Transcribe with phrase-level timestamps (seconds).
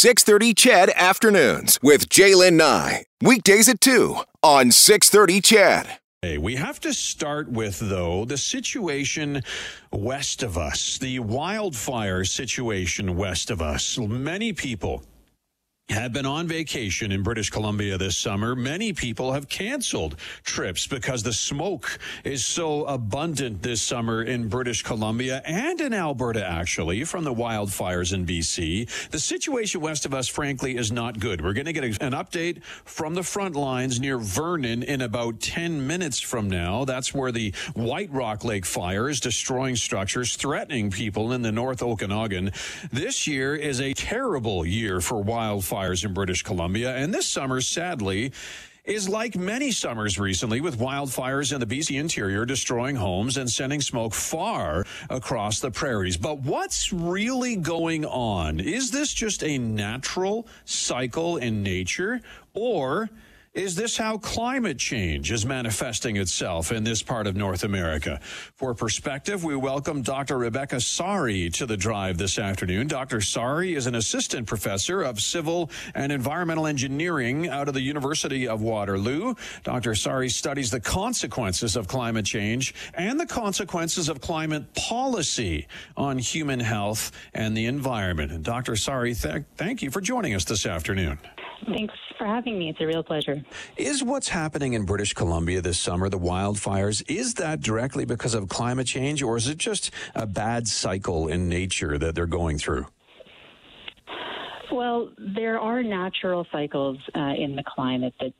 [0.00, 3.04] 630 CHED Afternoons with Jaylen Nye.
[3.20, 5.98] Weekdays at 2 on 630 CHED.
[6.22, 9.42] Hey, we have to start with, though, the situation
[9.92, 13.98] west of us, the wildfire situation west of us.
[13.98, 15.02] Many people
[15.90, 18.54] have been on vacation in British Columbia this summer.
[18.54, 24.82] Many people have canceled trips because the smoke is so abundant this summer in British
[24.82, 29.10] Columbia and in Alberta, actually, from the wildfires in BC.
[29.10, 31.42] The situation west of us, frankly, is not good.
[31.42, 35.86] We're going to get an update from the front lines near Vernon in about 10
[35.86, 36.84] minutes from now.
[36.84, 41.82] That's where the White Rock Lake fire is destroying structures, threatening people in the North
[41.82, 42.52] Okanagan.
[42.92, 46.94] This year is a terrible year for wildfires wildfires in British Columbia.
[46.96, 48.32] And this summer, sadly,
[48.84, 53.80] is like many summers recently with wildfires in the BC interior destroying homes and sending
[53.80, 56.16] smoke far across the prairies.
[56.16, 58.58] But what's really going on?
[58.58, 62.20] Is this just a natural cycle in nature
[62.54, 63.10] or
[63.52, 68.20] is this how climate change is manifesting itself in this part of North America?
[68.54, 70.38] For perspective, we welcome Dr.
[70.38, 72.86] Rebecca Saari to the drive this afternoon.
[72.86, 73.18] Dr.
[73.18, 78.62] Saari is an assistant professor of civil and environmental engineering out of the University of
[78.62, 79.34] Waterloo.
[79.64, 79.92] Dr.
[79.92, 86.60] Saari studies the consequences of climate change and the consequences of climate policy on human
[86.60, 88.30] health and the environment.
[88.30, 88.72] And Dr.
[88.72, 91.18] Saari, th- thank you for joining us this afternoon.
[91.72, 92.70] Thanks for having me.
[92.70, 93.42] It's a real pleasure.
[93.76, 98.48] Is what's happening in British Columbia this summer, the wildfires, is that directly because of
[98.48, 102.86] climate change or is it just a bad cycle in nature that they're going through?
[104.72, 108.32] Well, there are natural cycles uh, in the climate that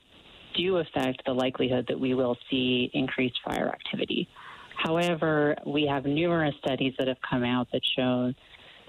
[0.57, 4.29] do affect the likelihood that we will see increased fire activity.
[4.77, 8.33] However, we have numerous studies that have come out that show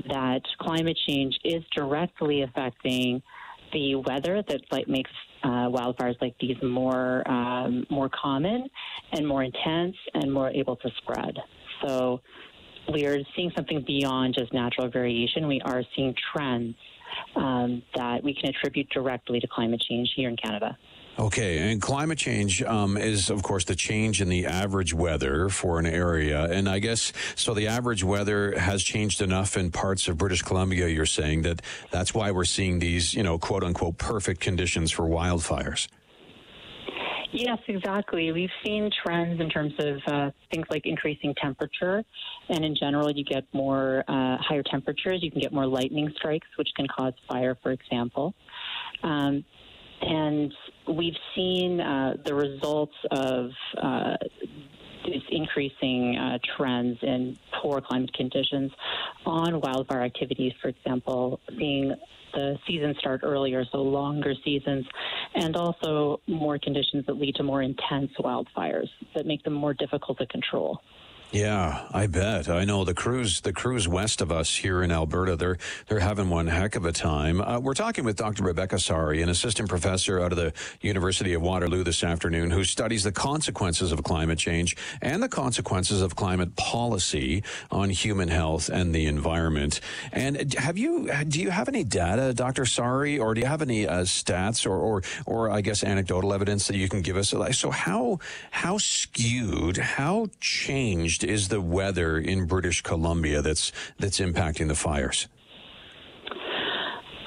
[0.07, 3.21] that climate change is directly affecting
[3.73, 5.11] the weather that like makes
[5.43, 8.67] uh, wildfires like these more um, more common
[9.13, 11.37] and more intense and more able to spread.
[11.85, 12.21] So
[12.91, 15.47] we are seeing something beyond just natural variation.
[15.47, 16.75] We are seeing trends
[17.35, 20.77] um, that we can attribute directly to climate change here in Canada.
[21.19, 25.77] Okay, and climate change um, is, of course, the change in the average weather for
[25.77, 26.45] an area.
[26.45, 30.87] And I guess so the average weather has changed enough in parts of British Columbia,
[30.87, 31.61] you're saying, that
[31.91, 35.87] that's why we're seeing these, you know, quote unquote, perfect conditions for wildfires.
[37.33, 38.31] Yes, exactly.
[38.31, 42.03] We've seen trends in terms of uh, things like increasing temperature,
[42.49, 45.19] and in general, you get more uh, higher temperatures.
[45.21, 48.33] You can get more lightning strikes, which can cause fire, for example.
[49.03, 49.45] Um,
[50.01, 50.53] and
[50.87, 53.49] we've seen uh, the results of
[53.81, 54.17] uh,
[55.05, 58.71] these increasing uh, trends in poor climate conditions
[59.25, 61.93] on wildfire activities, for example, seeing
[62.33, 64.85] the season start earlier, so longer seasons,
[65.35, 70.17] and also more conditions that lead to more intense wildfires that make them more difficult
[70.17, 70.79] to control.
[71.31, 72.49] Yeah, I bet.
[72.49, 76.29] I know the crews, the crews west of us here in Alberta, they're they're having
[76.29, 77.39] one heck of a time.
[77.39, 78.43] Uh, we're talking with Dr.
[78.43, 83.05] Rebecca Saari, an assistant professor out of the University of Waterloo this afternoon, who studies
[83.05, 88.93] the consequences of climate change and the consequences of climate policy on human health and
[88.93, 89.79] the environment.
[90.11, 92.63] And have you do you have any data, Dr.
[92.63, 96.67] Saari, or do you have any uh, stats or, or or I guess anecdotal evidence
[96.67, 97.33] that you can give us?
[97.57, 98.19] So how
[98.49, 104.75] how skewed, how changed changed is the weather in British Columbia that's that's impacting the
[104.75, 105.27] fires?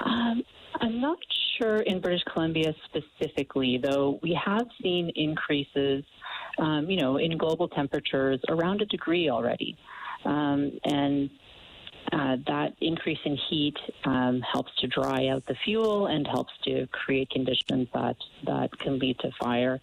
[0.05, 0.43] Um,
[0.81, 1.19] I'm not
[1.59, 6.05] sure in British Columbia specifically, though we have seen increases,
[6.59, 9.77] um, you know, in global temperatures around a degree already.
[10.25, 11.31] Um, and
[12.13, 16.87] uh, that increase in heat um, helps to dry out the fuel and helps to
[16.89, 18.17] create conditions that,
[18.47, 19.81] that can lead to fire.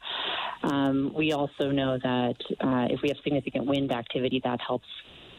[0.63, 4.87] Um, we also know that uh, if we have significant wind activity, that helps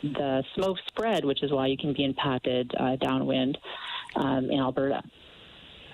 [0.02, 3.56] the smoke spread, which is why you can be impacted uh, downwind
[4.16, 5.02] um, in Alberta.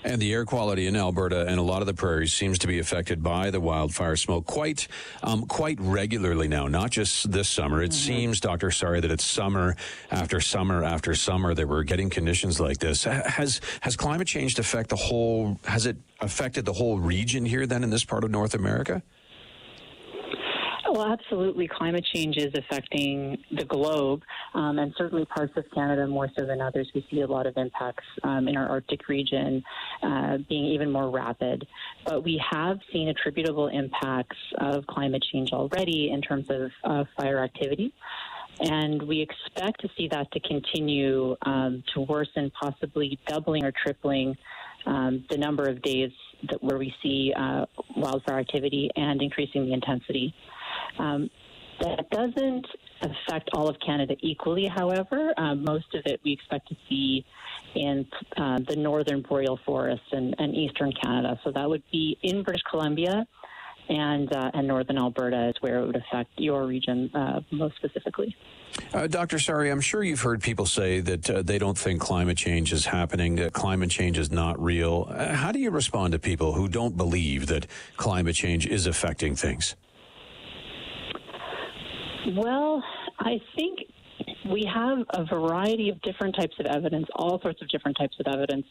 [0.04, 2.78] And the air quality in Alberta and a lot of the prairies seems to be
[2.78, 4.86] affected by the wildfire smoke quite,
[5.22, 6.66] um, quite regularly now.
[6.68, 7.82] Not just this summer.
[7.82, 8.06] It mm-hmm.
[8.06, 9.76] seems, Doctor, Saari, that it's summer
[10.10, 13.04] after summer after summer that we're getting conditions like this.
[13.04, 15.58] Has has climate change affect the whole?
[15.64, 19.02] Has it affected the whole region here then in this part of North America?
[20.90, 21.68] Well, absolutely.
[21.68, 24.22] Climate change is affecting the globe,
[24.54, 26.90] um, and certainly parts of Canada more so than others.
[26.94, 29.62] We see a lot of impacts um, in our Arctic region
[30.02, 31.66] uh, being even more rapid.
[32.06, 37.40] But we have seen attributable impacts of climate change already in terms of uh, fire
[37.44, 37.92] activity.
[38.60, 44.36] And we expect to see that to continue um, to worsen, possibly doubling or tripling
[44.86, 46.10] um, the number of days
[46.48, 50.34] that where we see uh, wildfire activity and increasing the intensity.
[50.98, 51.30] Um,
[51.80, 52.66] that doesn't
[53.02, 55.32] affect all of Canada equally, however.
[55.36, 57.24] Uh, most of it we expect to see
[57.74, 58.06] in
[58.36, 61.38] uh, the northern boreal forests and, and, eastern Canada.
[61.44, 63.26] So that would be in British Columbia
[63.88, 68.36] and uh, and northern Alberta is where it would affect your region uh, most specifically.
[68.92, 69.38] Uh, Dr.
[69.38, 72.84] Saari, I'm sure you've heard people say that uh, they don't think climate change is
[72.84, 75.06] happening, that climate change is not real.
[75.06, 77.66] How do you respond to people who don't believe that
[77.96, 79.74] climate change is affecting things?
[82.26, 82.82] Well,
[83.18, 83.78] I think
[84.50, 88.32] we have a variety of different types of evidence, all sorts of different types of
[88.32, 88.66] evidence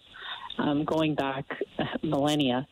[0.58, 1.46] um, going back
[2.04, 2.68] millennia.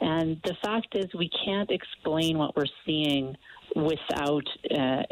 [0.00, 3.36] And the fact is, we can't explain what we're seeing
[3.74, 5.02] without uh, uh,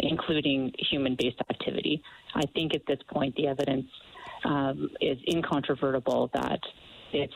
[0.00, 2.02] including human based activity.
[2.34, 3.86] I think at this point, the evidence
[4.44, 6.60] um, is incontrovertible that
[7.12, 7.34] it's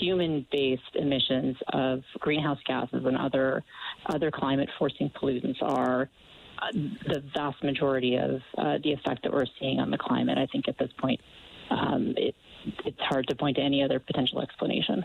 [0.00, 3.62] human based emissions of greenhouse gases and other,
[4.06, 6.08] other climate forcing pollutants are
[6.72, 10.38] the vast majority of uh, the effect that we're seeing on the climate.
[10.38, 11.20] I think at this point,
[11.70, 12.34] um, it,
[12.84, 15.04] it's hard to point to any other potential explanation.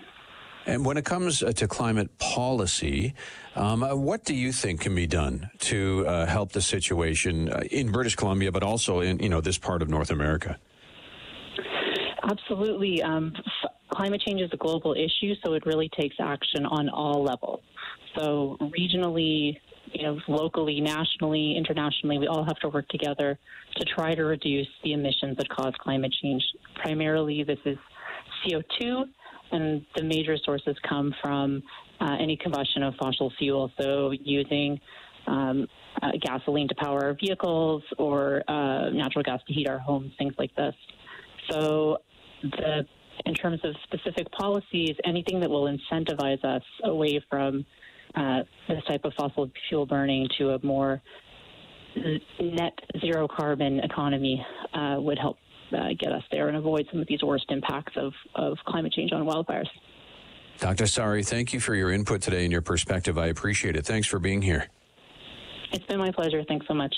[0.65, 3.13] And when it comes uh, to climate policy,
[3.55, 7.63] um, uh, what do you think can be done to uh, help the situation uh,
[7.69, 10.57] in British Columbia, but also in you know this part of North America?
[12.23, 13.03] Absolutely.
[13.03, 17.21] Um, f- climate change is a global issue, so it really takes action on all
[17.23, 17.59] levels.
[18.15, 19.57] So regionally,
[19.91, 23.37] you know, locally, nationally, internationally, we all have to work together
[23.75, 26.43] to try to reduce the emissions that cause climate change.
[26.81, 27.77] Primarily, this is
[28.45, 29.03] CO2
[29.51, 31.61] and the major sources come from
[32.01, 33.71] uh, any combustion of fossil fuel.
[33.79, 34.79] So using
[35.27, 35.67] um,
[36.01, 40.33] uh, gasoline to power our vehicles or uh, natural gas to heat our homes, things
[40.37, 40.73] like this.
[41.49, 41.97] So
[42.41, 42.85] the
[43.25, 47.63] in terms of specific policies, anything that will incentivize us away from
[48.15, 51.01] uh, this type of fossil fuel burning to a more
[52.39, 55.37] net zero carbon economy uh, would help
[55.73, 59.11] uh, get us there and avoid some of these worst impacts of, of climate change
[59.11, 59.67] on wildfires.
[60.59, 60.83] Dr.
[60.85, 63.17] Saari, thank you for your input today and your perspective.
[63.17, 63.85] I appreciate it.
[63.85, 64.67] Thanks for being here.
[65.71, 66.43] It's been my pleasure.
[66.47, 66.93] Thanks so much.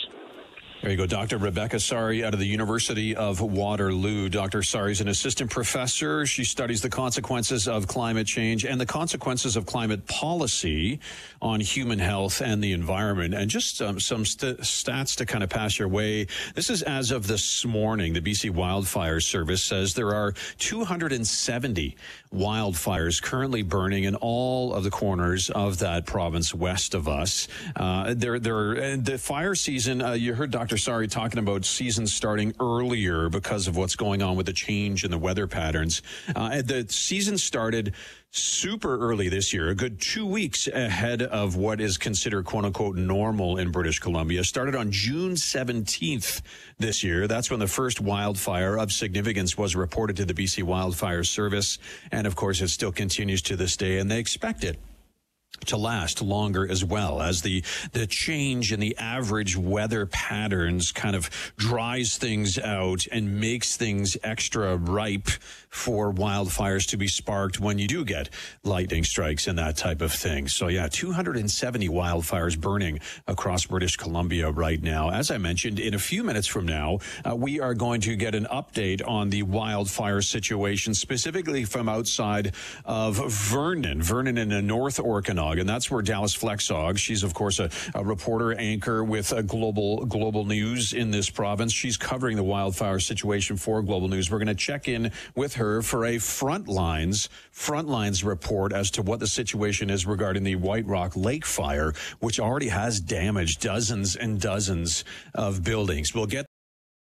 [0.86, 1.40] There you go, Dr.
[1.40, 4.30] Rebecca Saari out of the University of Waterloo.
[4.30, 4.60] Dr.
[4.60, 6.28] Saari is an assistant professor.
[6.28, 11.00] She studies the consequences of climate change and the consequences of climate policy
[11.42, 13.34] on human health and the environment.
[13.34, 16.28] And just um, some st- stats to kind of pass your way.
[16.54, 18.14] This is as of this morning.
[18.14, 21.98] The BC Wildfire Service says there are 270
[22.32, 27.48] wildfires currently burning in all of the corners of that province west of us.
[27.76, 30.04] Uh, there, there, the fire season.
[30.04, 30.75] Uh, you heard Dr.
[30.76, 35.12] Saari talking about seasons starting earlier because of what's going on with the change in
[35.12, 36.02] the weather patterns.
[36.36, 37.94] Uh, the season started
[38.32, 42.96] super early this year, a good two weeks ahead of what is considered quote unquote
[42.96, 44.44] normal in British Columbia.
[44.44, 46.42] Started on June 17th
[46.78, 47.28] this year.
[47.28, 51.80] That's when the first wildfire of significance was reported to the BC Wildfire Service.
[52.12, 54.78] And of course, it still continues to this day, and they expect it
[55.66, 57.64] to last longer as well as the
[57.94, 64.18] the change in the average weather patterns kind of dries things out and makes things
[64.24, 65.30] extra ripe
[65.76, 68.30] for wildfires to be sparked when you do get
[68.64, 70.48] lightning strikes and that type of thing.
[70.48, 75.12] So yeah, 270 wildfires burning across British Columbia right now.
[75.12, 78.36] As I mentioned, in a few minutes from now, uh, we are going to get
[78.36, 85.00] an update on the wildfire situation, specifically from outside of Vernon, Vernon in the North
[85.46, 86.98] Okanagan, and that's where Dallas Flexhaug.
[86.98, 91.74] She's of course a, a reporter anchor with a global global news in this province.
[91.74, 94.30] She's covering the wildfire situation for Global News.
[94.30, 99.20] We're going to check in with her for a Frontlines Frontlines report as to what
[99.20, 104.40] the situation is regarding the White Rock Lake fire, which already has damaged dozens and
[104.40, 106.14] dozens of buildings.
[106.14, 106.46] We'll get